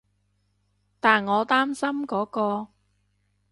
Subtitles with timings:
[0.99, 2.69] 但我擔心嗰個